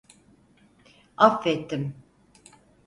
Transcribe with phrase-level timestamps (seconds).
[1.27, 1.83] Affettim.